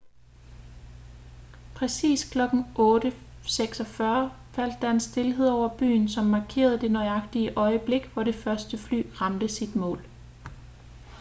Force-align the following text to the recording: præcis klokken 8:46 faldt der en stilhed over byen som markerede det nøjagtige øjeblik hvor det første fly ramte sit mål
præcis 1.75 2.29
klokken 2.31 2.59
8:46 2.61 4.03
faldt 4.53 4.81
der 4.81 4.91
en 4.91 4.99
stilhed 4.99 5.47
over 5.49 5.69
byen 5.77 6.09
som 6.09 6.25
markerede 6.25 6.81
det 6.81 6.91
nøjagtige 6.91 7.53
øjeblik 7.55 8.05
hvor 8.05 8.23
det 8.23 8.35
første 8.35 8.77
fly 8.77 9.03
ramte 9.21 9.47
sit 9.47 9.75
mål 9.75 10.05